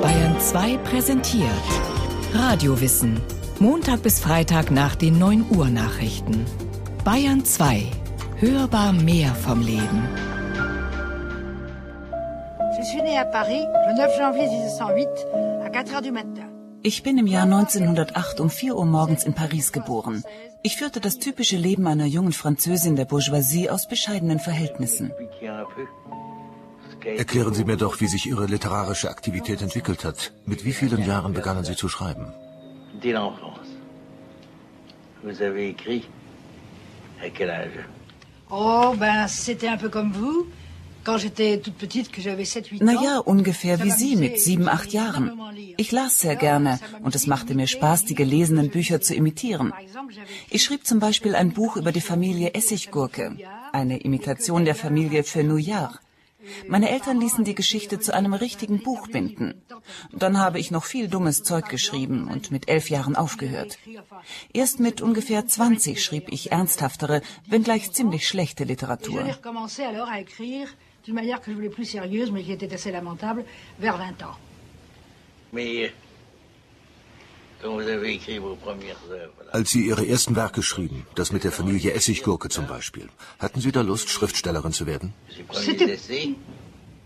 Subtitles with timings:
[0.00, 1.50] Bayern 2 präsentiert
[2.32, 3.20] Radiowissen.
[3.58, 6.46] Montag bis Freitag nach den 9 Uhr Nachrichten.
[7.04, 7.82] Bayern 2.
[8.36, 10.08] Hörbar mehr vom Leben.
[16.82, 20.24] Ich bin im Jahr 1908 um 4 Uhr morgens in Paris geboren.
[20.62, 25.12] Ich führte das typische Leben einer jungen Französin der Bourgeoisie aus bescheidenen Verhältnissen.
[27.04, 30.32] Erklären Sie mir doch, wie sich Ihre literarische Aktivität entwickelt hat.
[30.46, 32.32] Mit wie vielen Jahren begannen Sie zu schreiben?
[35.22, 36.04] Vous avez écrit
[37.20, 37.84] à quel âge
[38.50, 40.46] Oh, ben, c'était un peu comme vous.
[42.80, 45.32] Naja, ungefähr wie Sie mit sieben, acht Jahren.
[45.76, 49.72] Ich las sehr gerne und es machte mir Spaß, die gelesenen Bücher zu imitieren.
[50.50, 53.36] Ich schrieb zum Beispiel ein Buch über die Familie Essiggurke,
[53.72, 56.00] eine Imitation der Familie Fenouillard.
[56.68, 59.62] Meine Eltern ließen die Geschichte zu einem richtigen Buch binden.
[60.12, 63.78] Dann habe ich noch viel dummes Zeug geschrieben und mit elf Jahren aufgehört.
[64.52, 69.24] Erst mit ungefähr 20 schrieb ich ernsthaftere, wenngleich ziemlich schlechte Literatur.
[79.52, 83.72] Als Sie Ihre ersten Werke schrieben, das mit der Familie Essiggurke zum Beispiel, hatten Sie
[83.72, 85.12] da Lust, Schriftstellerin zu werden?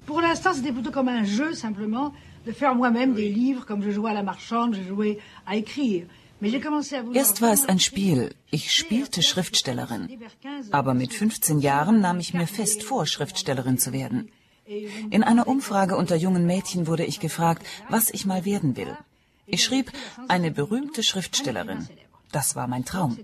[0.06, 2.12] Pour l'instant, c'était plutôt comme un jeu, simplement,
[2.45, 6.06] de faire moi-même des livres, comme je jouais à la marchande, je jouais à écrire.
[7.14, 8.34] Erst war es ein Spiel.
[8.50, 10.08] Ich spielte Schriftstellerin.
[10.73, 14.28] Aber mit 15 Jahren nahm ich mir fest vor, Schriftstellerin zu werden.
[15.11, 18.97] In einer Umfrage unter jungen Mädchen wurde ich gefragt, was ich mal werden will.
[19.55, 19.92] Ich schrieb,
[20.28, 21.86] eine berühmte Schriftstellerin.
[22.33, 23.19] Das war mein Traum.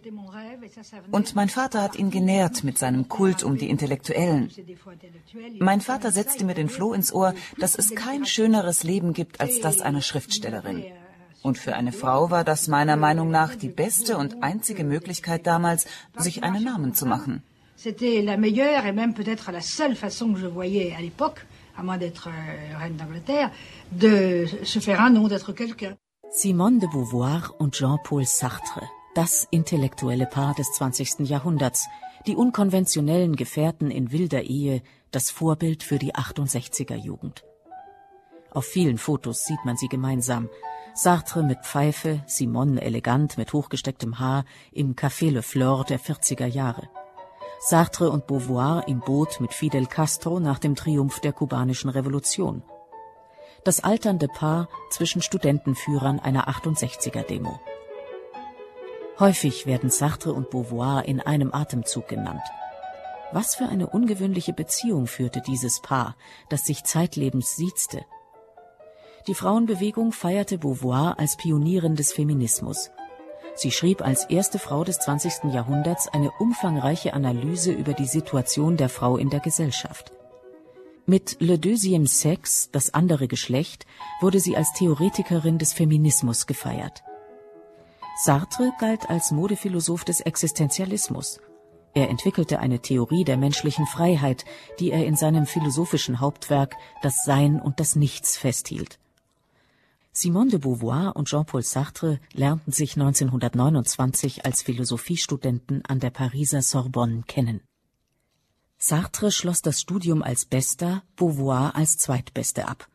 [1.10, 4.50] Und mein Vater hat ihn genährt mit seinem Kult um die Intellektuellen.
[5.58, 9.60] Mein Vater setzte mir den Floh ins Ohr, dass es kein schöneres Leben gibt als
[9.60, 10.84] das einer Schriftstellerin.
[11.42, 15.86] Und für eine Frau war das meiner Meinung nach die beste und einzige Möglichkeit damals,
[16.14, 17.42] sich einen Namen zu machen.
[26.30, 28.82] Simone de Beauvoir und Jean-Paul Sartre,
[29.14, 31.20] das intellektuelle Paar des 20.
[31.20, 31.88] Jahrhunderts,
[32.26, 37.44] die unkonventionellen Gefährten in wilder Ehe, das Vorbild für die 68er Jugend.
[38.50, 40.50] Auf vielen Fotos sieht man sie gemeinsam.
[40.92, 46.90] Sartre mit Pfeife, Simone elegant mit hochgestecktem Haar im Café Le Flore der 40er Jahre.
[47.58, 52.62] Sartre und Beauvoir im Boot mit Fidel Castro nach dem Triumph der kubanischen Revolution.
[53.64, 57.58] Das alternde Paar zwischen Studentenführern einer 68er-Demo.
[59.18, 62.42] Häufig werden Sartre und Beauvoir in einem Atemzug genannt.
[63.32, 66.16] Was für eine ungewöhnliche Beziehung führte dieses Paar,
[66.48, 68.04] das sich zeitlebens siezte.
[69.26, 72.90] Die Frauenbewegung feierte Beauvoir als Pionierin des Feminismus.
[73.54, 75.52] Sie schrieb als erste Frau des 20.
[75.52, 80.12] Jahrhunderts eine umfangreiche Analyse über die Situation der Frau in der Gesellschaft.
[81.10, 83.86] Mit Le Deuxième Sexe, das andere Geschlecht,
[84.20, 87.02] wurde sie als Theoretikerin des Feminismus gefeiert.
[88.22, 91.40] Sartre galt als Modephilosoph des Existenzialismus.
[91.94, 94.44] Er entwickelte eine Theorie der menschlichen Freiheit,
[94.80, 98.98] die er in seinem philosophischen Hauptwerk Das Sein und das Nichts festhielt.
[100.12, 107.22] Simone de Beauvoir und Jean-Paul Sartre lernten sich 1929 als Philosophiestudenten an der Pariser Sorbonne
[107.26, 107.62] kennen.
[108.80, 112.88] Sartre schloss das Studium als Bester, Beauvoir als Zweitbeste ab.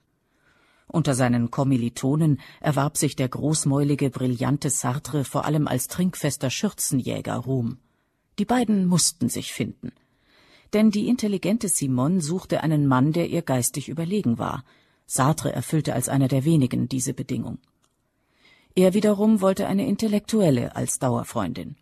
[0.87, 7.79] Unter seinen Kommilitonen erwarb sich der großmäulige, brillante Sartre vor allem als trinkfester Schürzenjäger Ruhm.
[8.39, 9.91] Die beiden mussten sich finden.
[10.71, 14.63] Denn die intelligente Simone suchte einen Mann, der ihr geistig überlegen war.
[15.05, 17.57] Sartre erfüllte als einer der wenigen diese Bedingung.
[18.73, 21.75] Er wiederum wollte eine Intellektuelle als Dauerfreundin.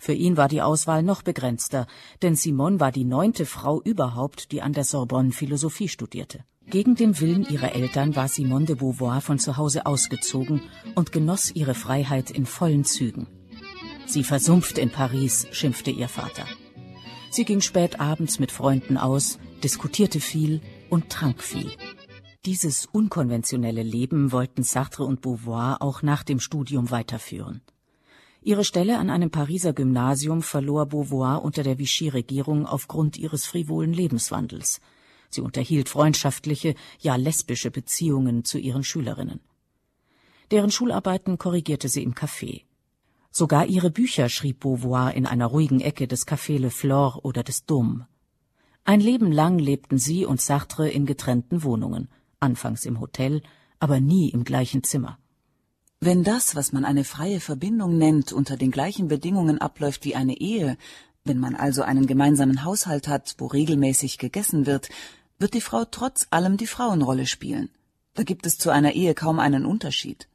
[0.00, 1.86] Für ihn war die Auswahl noch begrenzter,
[2.22, 6.42] denn Simone war die neunte Frau überhaupt, die an der Sorbonne Philosophie studierte.
[6.66, 10.62] Gegen den Willen ihrer Eltern war Simone de Beauvoir von zu Hause ausgezogen
[10.94, 13.26] und genoss ihre Freiheit in vollen Zügen.
[14.06, 16.46] Sie versumpft in Paris, schimpfte ihr Vater.
[17.30, 21.70] Sie ging spät abends mit Freunden aus, diskutierte viel und trank viel.
[22.46, 27.60] Dieses unkonventionelle Leben wollten Sartre und Beauvoir auch nach dem Studium weiterführen.
[28.42, 34.80] Ihre Stelle an einem Pariser Gymnasium verlor Beauvoir unter der Vichy-Regierung aufgrund ihres frivolen Lebenswandels.
[35.28, 39.40] Sie unterhielt freundschaftliche, ja lesbische Beziehungen zu ihren Schülerinnen.
[40.50, 42.62] Deren Schularbeiten korrigierte sie im Café.
[43.30, 47.68] Sogar ihre Bücher schrieb Beauvoir in einer ruhigen Ecke des Café Le Flore oder des
[47.68, 48.06] Dôme.
[48.84, 52.08] Ein Leben lang lebten sie und Sartre in getrennten Wohnungen.
[52.40, 53.42] anfangs im Hotel,
[53.78, 55.18] aber nie im gleichen Zimmer.
[56.02, 60.40] Wenn das, was man eine freie Verbindung nennt, unter den gleichen Bedingungen abläuft wie eine
[60.40, 60.78] Ehe,
[61.24, 64.88] wenn man also einen gemeinsamen Haushalt hat, wo regelmäßig gegessen wird,
[65.38, 67.68] wird die Frau trotz allem die Frauenrolle spielen.
[68.14, 70.26] Da gibt es zu einer Ehe kaum einen Unterschied.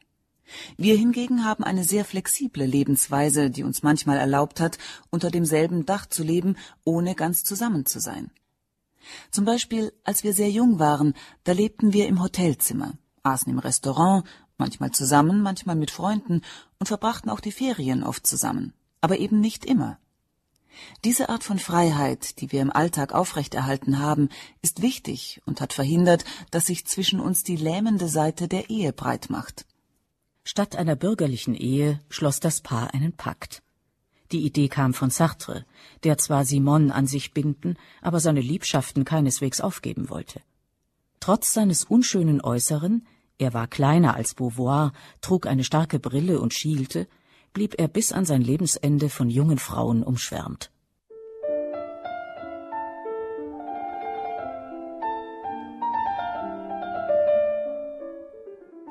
[0.77, 4.77] Wir hingegen haben eine sehr flexible Lebensweise, die uns manchmal erlaubt hat,
[5.09, 8.29] unter demselben Dach zu leben, ohne ganz zusammen zu sein.
[9.31, 14.25] Zum Beispiel, als wir sehr jung waren, da lebten wir im Hotelzimmer, aßen im Restaurant,
[14.57, 16.41] manchmal zusammen, manchmal mit Freunden
[16.79, 19.97] und verbrachten auch die Ferien oft zusammen, aber eben nicht immer.
[21.03, 24.29] Diese Art von Freiheit, die wir im Alltag aufrechterhalten haben,
[24.61, 29.29] ist wichtig und hat verhindert, dass sich zwischen uns die lähmende Seite der Ehe breit
[29.29, 29.65] macht.
[30.43, 33.63] Statt einer bürgerlichen Ehe schloss das Paar einen Pakt.
[34.31, 35.65] Die Idee kam von Sartre,
[36.03, 40.41] der zwar Simone an sich binden, aber seine Liebschaften keineswegs aufgeben wollte.
[41.19, 44.91] Trotz seines unschönen Äußeren, er war kleiner als Beauvoir,
[45.21, 47.07] trug eine starke Brille und schielte,
[47.53, 50.71] blieb er bis an sein Lebensende von jungen Frauen umschwärmt.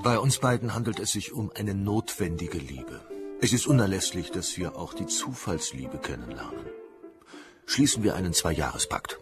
[0.02, 3.00] Bei uns beiden handelt es sich um eine notwendige Liebe.
[3.41, 6.67] Es ist unerlässlich, dass wir auch die Zufallsliebe kennenlernen.
[7.64, 9.19] Schließen wir einen Zweijahrespakt.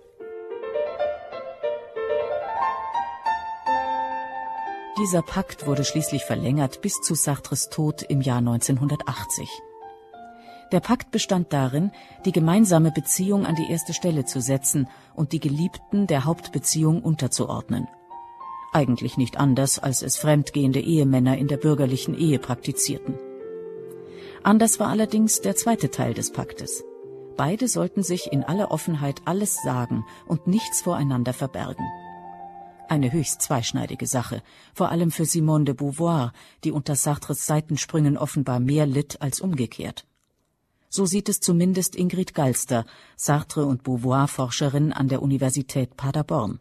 [5.02, 9.50] Dieser Pakt wurde schließlich verlängert bis zu Sartres Tod im Jahr 1980.
[10.70, 11.90] Der Pakt bestand darin,
[12.24, 17.88] die gemeinsame Beziehung an die erste Stelle zu setzen und die Geliebten der Hauptbeziehung unterzuordnen.
[18.72, 23.18] Eigentlich nicht anders, als es fremdgehende Ehemänner in der bürgerlichen Ehe praktizierten.
[24.44, 26.84] Anders war allerdings der zweite Teil des Paktes.
[27.36, 31.84] Beide sollten sich in aller Offenheit alles sagen und nichts voreinander verbergen.
[32.92, 34.42] Eine höchst zweischneidige Sache,
[34.74, 40.04] vor allem für Simone de Beauvoir, die unter Sartres Seitensprüngen offenbar mehr litt als umgekehrt.
[40.90, 42.84] So sieht es zumindest Ingrid Galster,
[43.16, 46.60] Sartre- und Beauvoir-Forscherin an der Universität Paderborn.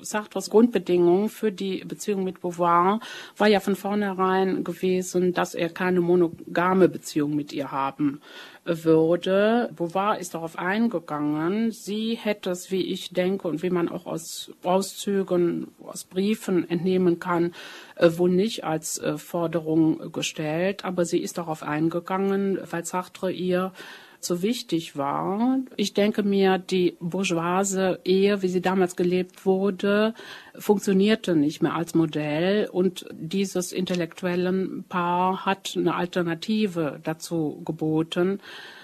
[0.00, 3.00] Sartres Grundbedingung für die Beziehung mit Beauvoir
[3.36, 8.20] war ja von vornherein gewesen, dass er keine monogame Beziehung mit ihr haben
[8.64, 9.70] würde.
[9.76, 11.70] Beauvoir ist darauf eingegangen.
[11.70, 17.20] Sie hätte es, wie ich denke und wie man auch aus Auszügen, aus Briefen entnehmen
[17.20, 17.54] kann,
[17.96, 20.84] äh, wohl nicht als äh, Forderung gestellt.
[20.84, 23.72] Aber sie ist darauf eingegangen, weil Sartre ihr
[24.20, 25.58] so wichtig war.
[25.76, 30.14] Ich denke mir, die bourgeoise Ehe, wie sie damals gelebt wurde,
[30.58, 38.40] funktionierte nicht mehr als Modell und dieses intellektuellen Paar hat eine Alternative dazu geboten.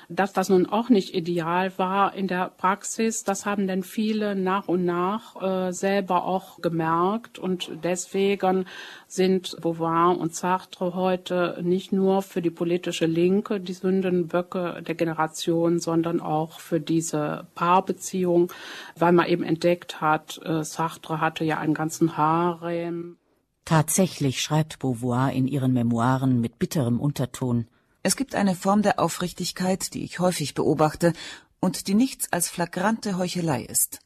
[0.08, 4.68] Dass das nun auch nicht ideal war in der Praxis, das haben denn viele nach
[4.68, 8.66] und nach äh, selber auch gemerkt und deswegen
[9.06, 15.78] sind Beauvoir und Sartre heute nicht nur für die politische Linke die Sündenböcke der Generation,
[15.78, 18.52] sondern auch für diese Paarbeziehung,
[18.96, 23.16] weil man eben entdeckt hat, äh, Sartre hatte ja einen ganzen Harem.
[23.64, 27.66] Tatsächlich schreibt Beauvoir in ihren Memoiren mit bitterem Unterton
[28.04, 31.12] es gibt eine Form der Aufrichtigkeit, die ich häufig beobachte
[31.60, 34.00] und die nichts als flagrante Heuchelei ist.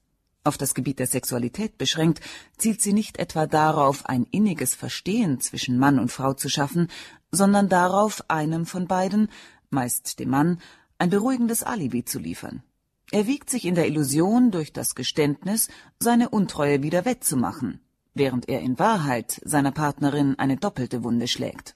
[0.45, 2.21] Auf das Gebiet der Sexualität beschränkt,
[2.59, 6.89] zielt sie nicht etwa darauf, ein inniges Verstehen zwischen Mann und Frau zu schaffen,
[7.33, 9.29] sondern darauf, einem von beiden,
[9.71, 10.61] meist dem Mann,
[10.99, 12.63] ein beruhigendes Alibi zu liefern.
[13.13, 15.69] Er wiegt sich in der Illusion, durch das Geständnis
[16.01, 17.81] seine Untreue wieder wettzumachen,
[18.15, 21.75] während er in Wahrheit seiner Partnerin eine doppelte Wunde schlägt.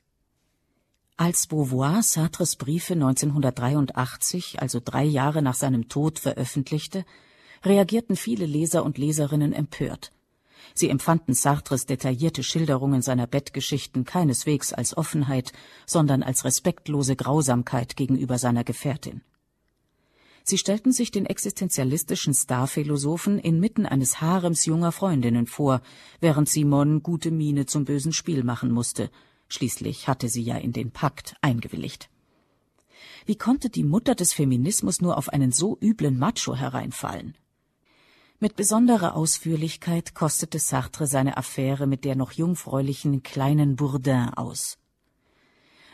[1.16, 7.04] Als Beauvoir Sartres Briefe 1983, also drei Jahre nach seinem Tod, veröffentlichte,
[7.62, 10.12] reagierten viele Leser und Leserinnen empört.
[10.74, 15.52] Sie empfanden Sartres detaillierte Schilderungen seiner Bettgeschichten keineswegs als Offenheit,
[15.86, 19.22] sondern als respektlose Grausamkeit gegenüber seiner Gefährtin.
[20.44, 25.82] Sie stellten sich den existenzialistischen Starphilosophen inmitten eines Harems junger Freundinnen vor,
[26.20, 29.10] während Simon gute Miene zum bösen Spiel machen musste–
[29.50, 32.08] Schließlich hatte sie ja in den Pakt eingewilligt.
[33.26, 37.36] Wie konnte die Mutter des Feminismus nur auf einen so üblen Macho hereinfallen?
[38.38, 44.78] Mit besonderer Ausführlichkeit kostete Sartre seine Affäre mit der noch jungfräulichen kleinen Bourdin aus.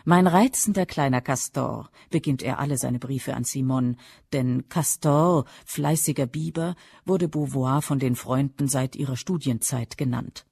[0.09, 3.97] Mein reizender kleiner Castor, beginnt er alle seine Briefe an Simon,
[4.33, 10.47] denn Castor, fleißiger Biber, wurde Beauvoir von den Freunden seit ihrer Studienzeit genannt.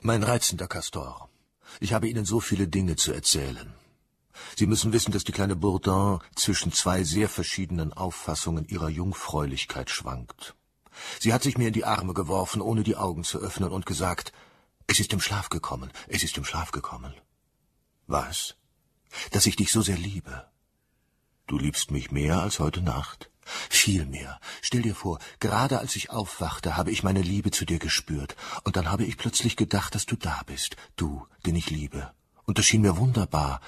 [0.00, 1.28] Mein reizender Castor.
[1.78, 3.72] Ich habe Ihnen so viele Dinge zu erzählen.
[4.56, 10.56] Sie müssen wissen, dass die kleine Bourdin zwischen zwei sehr verschiedenen Auffassungen ihrer Jungfräulichkeit schwankt.
[11.20, 14.32] Sie hat sich mir in die Arme geworfen, ohne die Augen zu öffnen, und gesagt,
[14.88, 17.14] Es ist im Schlaf gekommen, es ist im Schlaf gekommen.
[18.08, 18.56] Was?
[19.30, 20.46] Dass ich dich so sehr liebe.
[21.46, 23.30] Du liebst mich mehr als heute Nacht?
[23.68, 24.40] Viel mehr.
[24.60, 28.76] Stell dir vor, gerade als ich aufwachte, habe ich meine Liebe zu dir gespürt, und
[28.76, 32.12] dann habe ich plötzlich gedacht, dass du da bist, du, den ich liebe.
[32.44, 33.60] Und das schien mir wunderbar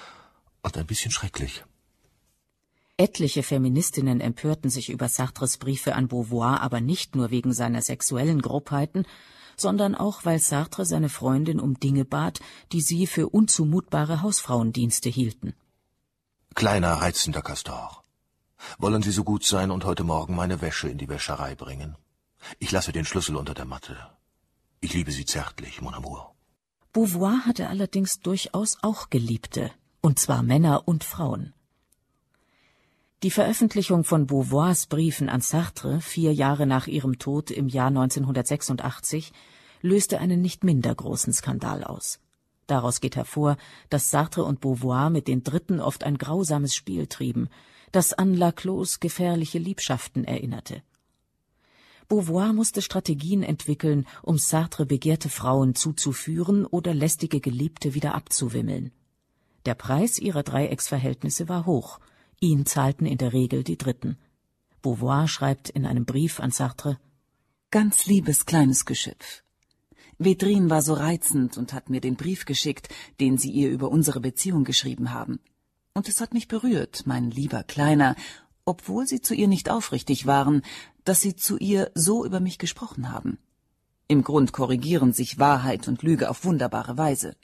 [0.63, 1.65] und ein bisschen schrecklich.
[2.97, 8.41] Etliche Feministinnen empörten sich über Sartres Briefe an Beauvoir aber nicht nur wegen seiner sexuellen
[8.41, 9.05] Grobheiten,
[9.57, 12.41] sondern auch, weil Sartre seine Freundin um Dinge bat,
[12.73, 15.55] die sie für unzumutbare Hausfrauendienste hielten.
[16.55, 18.05] Kleiner, reizender Castor,
[18.79, 21.97] wollen Sie so gut sein und heute Morgen meine Wäsche in die Wäscherei bringen?
[22.59, 23.97] Ich lasse den Schlüssel unter der Matte.
[24.81, 26.35] Ich liebe Sie zärtlich, mon amour.
[26.93, 29.71] Beauvoir hatte allerdings durchaus auch Geliebte,
[30.01, 31.54] und zwar Männer und Frauen.
[33.25, 39.33] Die Veröffentlichung von Beauvoirs Briefen an Sartre vier Jahre nach ihrem Tod im Jahr 1986
[39.81, 42.21] löste einen nicht minder großen Skandal aus.
[42.67, 43.57] Daraus geht hervor,
[43.89, 47.49] dass Sartre und Beauvoir mit den Dritten oft ein grausames Spiel trieben,
[47.93, 50.83] das an Laclos gefährliche Liebschaften erinnerte.
[52.09, 58.93] Beauvoir musste Strategien entwickeln, um Sartre begehrte Frauen zuzuführen oder lästige Geliebte wieder abzuwimmeln.
[59.65, 62.01] Der Preis ihrer Dreiecksverhältnisse war hoch–
[62.45, 64.19] Ihn zahlten in der Regel die Dritten.
[64.83, 66.99] Beauvoir schreibt in einem Brief an Sartre
[67.71, 69.43] Ganz liebes kleines Geschöpf.
[70.19, 74.21] Vedrin war so reizend und hat mir den Brief geschickt, den Sie ihr über unsere
[74.21, 75.41] Beziehung geschrieben haben.
[75.95, 78.15] Und es hat mich berührt, mein lieber Kleiner,
[78.67, 80.61] obwohl Sie zu ihr nicht aufrichtig waren,
[81.05, 83.39] dass Sie zu ihr so über mich gesprochen haben.
[84.07, 87.37] Im Grund korrigieren sich Wahrheit und Lüge auf wunderbare Weise.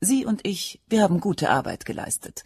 [0.00, 2.44] Sie und ich, wir haben gute Arbeit geleistet,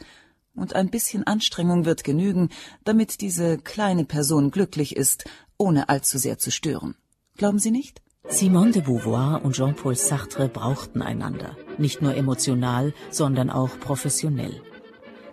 [0.55, 2.51] und ein bisschen Anstrengung wird genügen,
[2.85, 5.25] damit diese kleine Person glücklich ist,
[5.57, 6.95] ohne allzu sehr zu stören.
[7.37, 8.03] Glauben Sie nicht?
[8.29, 14.63] Simone de Beauvoir und Jean-Paul Sartre brauchten einander, nicht nur emotional, sondern auch professionell.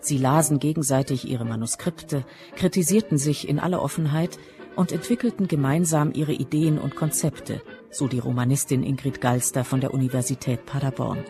[0.01, 4.39] Sie lasen gegenseitig ihre Manuskripte, kritisierten sich in aller Offenheit
[4.75, 7.61] und entwickelten gemeinsam ihre Ideen und Konzepte,
[7.91, 11.23] so die Romanistin Ingrid Galster von der Universität Paderborn.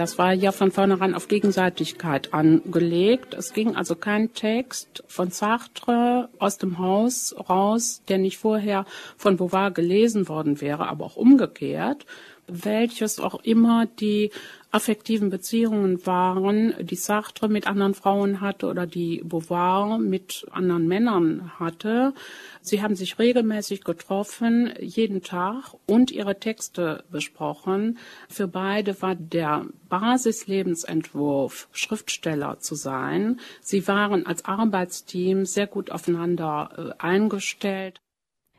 [0.00, 3.34] Das war ja von vornherein auf Gegenseitigkeit angelegt.
[3.34, 8.86] Es ging also kein Text von Sartre aus dem Haus raus, der nicht vorher
[9.18, 12.06] von Beauvoir gelesen worden wäre, aber auch umgekehrt,
[12.46, 14.30] welches auch immer die
[14.70, 21.52] affektiven Beziehungen waren, die Sartre mit anderen Frauen hatte oder die Beauvoir mit anderen Männern
[21.58, 22.14] hatte.
[22.60, 27.98] Sie haben sich regelmäßig getroffen, jeden Tag und ihre Texte besprochen.
[28.28, 33.40] Für beide war der Basislebensentwurf, Schriftsteller zu sein.
[33.60, 38.00] Sie waren als Arbeitsteam sehr gut aufeinander äh, eingestellt.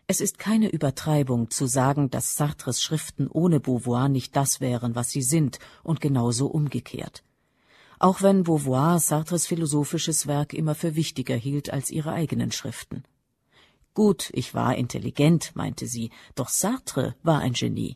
[0.07, 5.09] Es ist keine Übertreibung zu sagen, dass Sartres Schriften ohne Beauvoir nicht das wären, was
[5.09, 7.23] sie sind, und genauso umgekehrt.
[7.99, 13.03] Auch wenn Beauvoir Sartres philosophisches Werk immer für wichtiger hielt als ihre eigenen Schriften.
[13.93, 17.95] Gut, ich war intelligent, meinte sie, doch Sartre war ein Genie.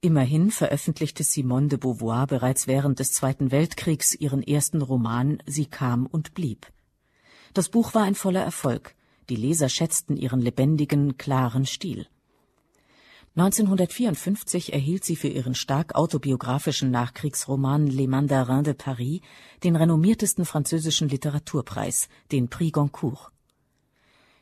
[0.00, 6.04] Immerhin veröffentlichte Simone de Beauvoir bereits während des Zweiten Weltkriegs ihren ersten Roman Sie kam
[6.04, 6.66] und blieb.
[7.54, 8.94] Das Buch war ein voller Erfolg,
[9.28, 12.06] die Leser schätzten ihren lebendigen, klaren Stil.
[13.36, 19.22] 1954 erhielt sie für ihren stark autobiografischen Nachkriegsroman Les Mandarins de Paris
[19.64, 23.32] den renommiertesten französischen Literaturpreis, den Prix Goncourt.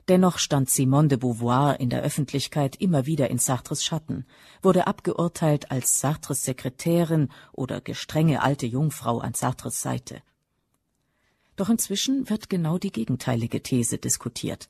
[0.08, 4.26] Dennoch stand Simone de Beauvoir in der Öffentlichkeit immer wieder in Sartres Schatten,
[4.60, 10.22] wurde abgeurteilt als Sartres Sekretärin oder gestrenge alte Jungfrau an Sartres Seite.
[11.62, 14.68] Doch inzwischen wird genau die gegenteilige These diskutiert.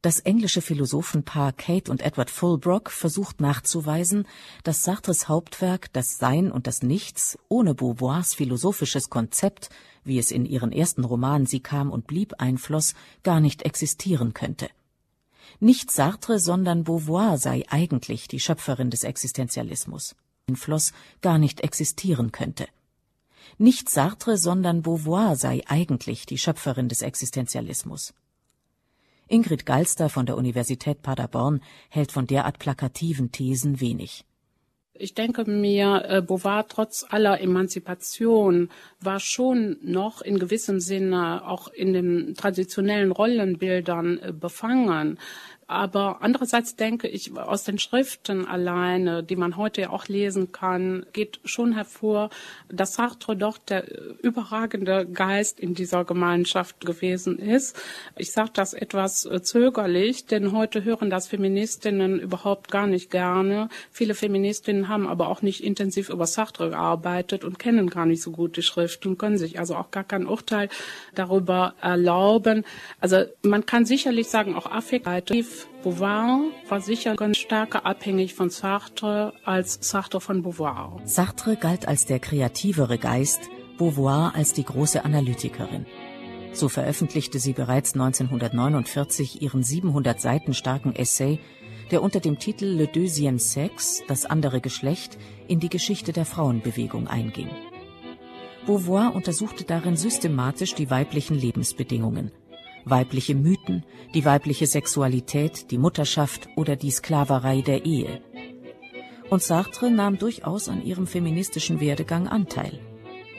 [0.00, 4.24] Das englische Philosophenpaar Kate und Edward Fulbrook versucht nachzuweisen,
[4.62, 9.70] dass Sartres Hauptwerk Das Sein und das Nichts ohne Beauvoirs philosophisches Konzept,
[10.04, 12.94] wie es in ihren ersten Roman Sie kam und blieb einfloss,
[13.24, 14.68] gar nicht existieren könnte.
[15.58, 20.14] Nicht Sartre, sondern Beauvoir sei eigentlich die Schöpferin des Existenzialismus.
[20.48, 20.92] Einfloss
[21.22, 22.68] gar nicht existieren könnte.
[23.58, 28.14] Nicht Sartre, sondern Beauvoir sei eigentlich die Schöpferin des Existenzialismus.
[29.28, 34.24] Ingrid Galster von der Universität Paderborn hält von derart plakativen Thesen wenig.
[34.96, 38.68] Ich denke mir, äh, Beauvoir trotz aller Emanzipation
[39.00, 45.18] war schon noch in gewissem Sinne auch in den traditionellen Rollenbildern äh, befangen.
[45.66, 51.06] Aber andererseits denke ich, aus den Schriften alleine, die man heute ja auch lesen kann,
[51.12, 52.30] geht schon hervor,
[52.68, 53.84] dass Sartre doch der
[54.22, 57.80] überragende Geist in dieser Gemeinschaft gewesen ist.
[58.16, 63.68] Ich sage das etwas zögerlich, denn heute hören das Feministinnen überhaupt gar nicht gerne.
[63.90, 68.30] Viele Feministinnen haben aber auch nicht intensiv über Sartre gearbeitet und kennen gar nicht so
[68.30, 70.68] gut die Schrift und können sich also auch gar kein Urteil
[71.14, 72.64] darüber erlauben.
[73.00, 79.34] Also man kann sicherlich sagen, auch affektiv Beauvoir war sicher ganz stärker abhängig von Sartre
[79.44, 81.00] als Sartre von Beauvoir.
[81.04, 83.40] Sartre galt als der kreativere Geist,
[83.78, 85.86] Beauvoir als die große Analytikerin.
[86.52, 91.40] So veröffentlichte sie bereits 1949 ihren 700 Seiten starken Essay,
[91.90, 95.18] der unter dem Titel Le Deuxième Sexe, das andere Geschlecht,
[95.48, 97.50] in die Geschichte der Frauenbewegung einging.
[98.66, 102.30] Beauvoir untersuchte darin systematisch die weiblichen Lebensbedingungen,
[102.84, 108.22] weibliche Mythen, die weibliche Sexualität, die Mutterschaft oder die Sklaverei der Ehe.
[109.30, 112.78] Und Sartre nahm durchaus an ihrem feministischen Werdegang Anteil.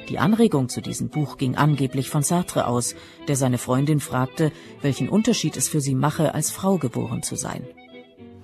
[0.09, 2.95] Die Anregung zu diesem Buch ging angeblich von Sartre aus,
[3.27, 7.63] der seine Freundin fragte, welchen Unterschied es für sie mache, als Frau geboren zu sein.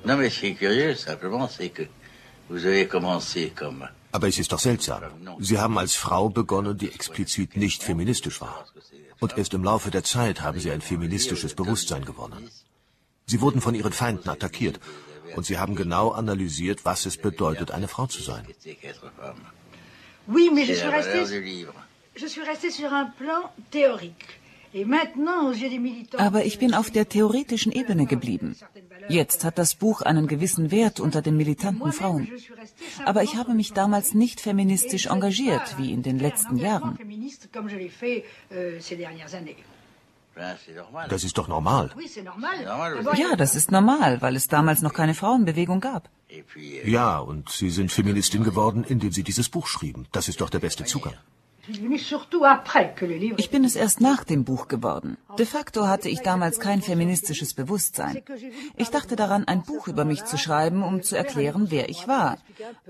[0.03, 1.87] Non, mais ce curieux, simplement, c'est que
[2.49, 5.03] vous avez commencé comme Aber es ist doch seltsam.
[5.39, 8.65] Sie haben als Frau begonnen, die explizit nicht feministisch war.
[9.19, 12.49] Und erst im Laufe der Zeit haben Sie ein feministisches Bewusstsein gewonnen.
[13.25, 14.79] Sie wurden von Ihren Feinden attackiert.
[15.35, 18.45] Und Sie haben genau analysiert, was es bedeutet, eine Frau zu sein.
[20.27, 21.25] Oui, mais je suis restée,
[22.15, 24.40] je suis restée sur un plan théorique.
[26.17, 28.55] Aber ich bin auf der theoretischen Ebene geblieben.
[29.09, 32.29] Jetzt hat das Buch einen gewissen Wert unter den militanten Frauen.
[33.05, 36.97] Aber ich habe mich damals nicht feministisch engagiert, wie in den letzten Jahren.
[41.09, 41.91] Das ist doch normal.
[43.17, 46.09] Ja, das ist normal, weil es damals noch keine Frauenbewegung gab.
[46.85, 50.07] Ja, und Sie sind Feministin geworden, indem Sie dieses Buch schrieben.
[50.13, 51.15] Das ist doch der beste Zugang.
[53.37, 55.17] Ich bin es erst nach dem Buch geworden.
[55.37, 58.21] De facto hatte ich damals kein feministisches Bewusstsein.
[58.77, 62.37] Ich dachte daran, ein Buch über mich zu schreiben, um zu erklären, wer ich war.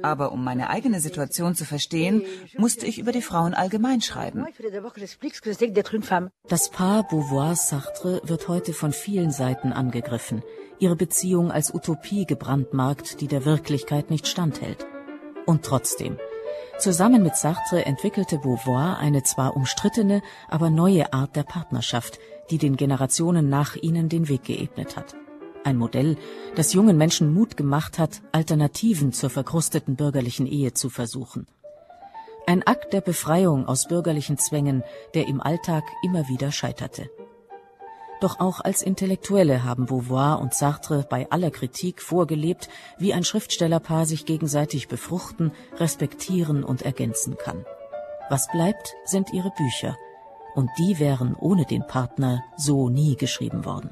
[0.02, 2.24] Aber um meine eigene Situation zu verstehen,
[2.58, 4.46] musste ich über die Frauen allgemein schreiben.
[6.48, 10.44] Das Paar Beauvoir-Sartre wird heute von vielen Seiten angegriffen,
[10.80, 14.86] ihre Beziehung als Utopie gebrandmarkt, die der Wirklichkeit nicht standhält.
[15.46, 16.18] Und trotzdem,
[16.82, 22.18] Zusammen mit Sartre entwickelte Beauvoir eine zwar umstrittene, aber neue Art der Partnerschaft,
[22.50, 25.16] die den Generationen nach ihnen den Weg geebnet hat.
[25.64, 26.18] Ein Modell,
[26.56, 31.46] das jungen Menschen Mut gemacht hat, Alternativen zur verkrusteten bürgerlichen Ehe zu versuchen.
[32.48, 37.12] Ein Akt der Befreiung aus bürgerlichen Zwängen, der im Alltag immer wieder scheiterte.
[38.22, 44.06] Doch auch als Intellektuelle haben Beauvoir und Sartre bei aller Kritik vorgelebt, wie ein Schriftstellerpaar
[44.06, 47.66] sich gegenseitig befruchten, respektieren und ergänzen kann.
[48.30, 49.98] Was bleibt, sind ihre Bücher.
[50.54, 53.90] Und die wären ohne den Partner so nie geschrieben worden.